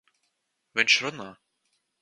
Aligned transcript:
Viņš 0.79 0.97
runā! 1.05 1.31